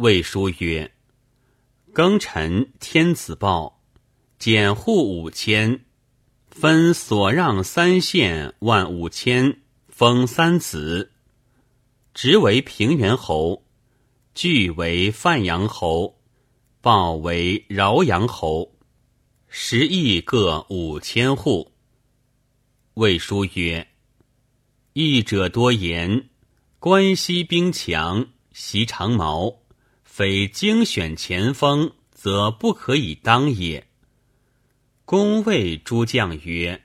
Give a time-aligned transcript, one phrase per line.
[0.00, 0.90] 魏书曰
[1.92, 3.82] ：“庚辰，天子报，
[4.38, 5.84] 减户五千，
[6.48, 11.12] 分所让三县万五千，封三子，
[12.14, 13.62] 职为平原侯，
[14.34, 16.18] 据为范阳侯，
[16.80, 18.72] 报为饶阳侯，
[19.48, 21.72] 十邑各五千户。”
[22.96, 23.86] 魏书曰
[24.94, 26.30] ：“义者多言，
[26.78, 29.58] 关西兵强，袭长矛。”
[30.12, 33.86] 非精选前锋，则不可以当也。
[35.04, 36.82] 公谓诸将曰：“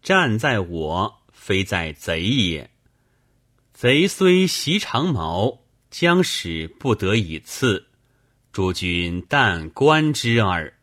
[0.00, 2.70] 战在我，非在贼也。
[3.74, 7.88] 贼虽袭长矛，将使不得以刺。
[8.52, 10.78] 诸君但观之耳。”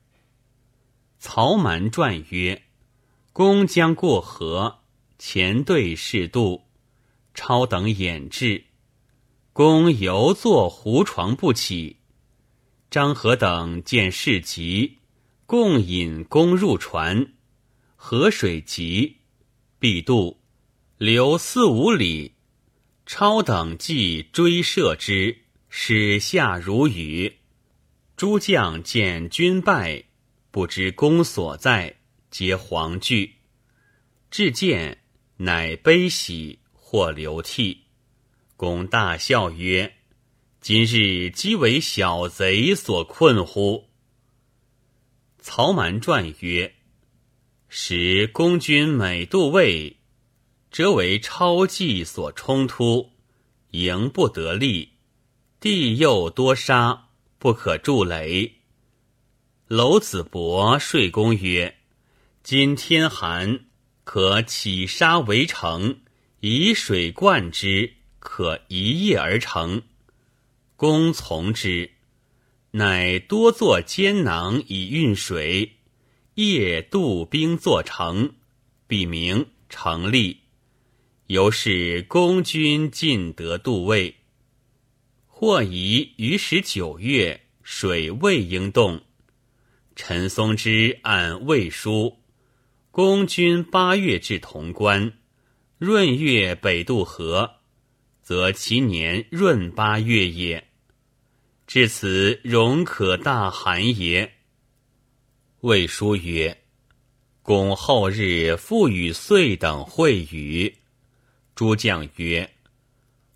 [1.18, 2.62] 曹瞒传曰
[3.32, 4.82] ：“公将过河，
[5.18, 6.66] 前队是渡，
[7.34, 8.66] 超等掩至。”
[9.54, 11.98] 公犹坐胡床不起，
[12.90, 14.98] 张合等见事急，
[15.46, 17.34] 共引公入船。
[17.96, 19.18] 河水急，
[19.78, 20.40] 必渡，
[20.98, 22.34] 流四五里。
[23.06, 27.38] 超等即追射之，使下如雨。
[28.18, 30.06] 诸将见军败，
[30.50, 31.98] 不知公所在，
[32.32, 33.36] 皆惶惧。
[34.32, 35.04] 至见，
[35.38, 37.82] 乃悲喜，或流涕。
[38.64, 39.94] 公大笑曰
[40.62, 43.90] ：“今日即为小贼所困乎？”
[45.38, 46.74] 曹瞒传曰
[47.68, 49.98] ：“时公军每渡渭，
[50.72, 53.12] 则为超计所冲突，
[53.72, 54.94] 营不得利，
[55.60, 58.60] 地又多沙，不可筑垒。”
[59.68, 61.80] 娄子伯说公曰
[62.42, 63.66] ：“今天寒，
[64.06, 66.00] 可起沙为城，
[66.40, 69.84] 以水灌之。”可一夜而成，
[70.78, 71.92] 公从之，
[72.72, 75.74] 乃多作坚囊以运水，
[76.36, 78.34] 夜渡兵作城，
[78.88, 80.40] 笔名成立。
[81.28, 84.16] 由是公军尽得渡渭。
[85.28, 89.02] 或疑于时九月，水未应动。
[89.98, 92.20] 陈松之按魏书，
[92.90, 95.12] 公军八月至潼关，
[95.80, 97.58] 闰月北渡河。
[98.24, 100.70] 则其年闰八月也。
[101.68, 104.34] 至此，容可大寒也。
[105.60, 106.64] 魏书曰
[107.44, 110.74] ：“公后日复与岁等会语。”
[111.54, 112.50] 诸将曰：“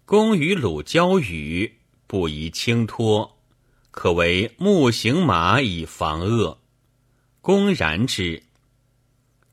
[0.05, 3.37] 公与鲁交语，不宜轻托，
[3.91, 6.61] 可为木行马以防恶。”
[7.41, 8.41] 公然之。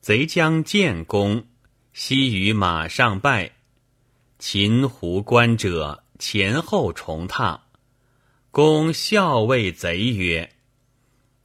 [0.01, 1.47] 贼将见公，
[1.91, 3.54] 悉于马上拜。
[4.37, 7.67] 秦胡关者前后重踏，
[8.51, 10.51] 公笑谓贼曰：“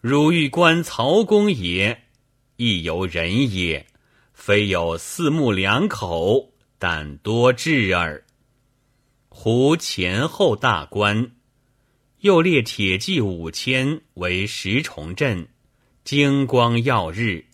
[0.03, 2.03] 汝欲观曹公也，
[2.57, 3.87] 亦犹人也，
[4.35, 8.25] 非有四目两口，但多智耳。”
[9.31, 11.31] 胡前后大观，
[12.19, 15.47] 又列铁骑五千为十重阵，
[16.03, 17.47] 金光耀日，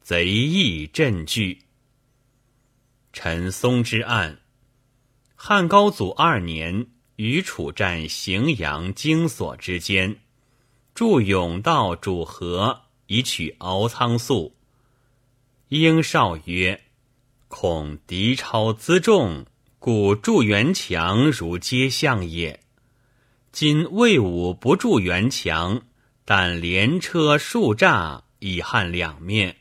[0.00, 1.58] 贼亦震惧。
[3.12, 4.38] 陈松之案。
[5.38, 6.86] 汉高祖二年，
[7.16, 10.16] 与楚战荥阳、荆索之间，
[10.94, 14.56] 筑甬道主河以取敖仓粟。
[15.68, 16.80] 英少曰
[17.48, 19.44] ：“恐敌超辎重，
[19.78, 22.58] 故筑垣墙如街巷也。
[23.52, 25.82] 今魏武不筑垣墙，
[26.24, 29.56] 但连车数栅以汉两面。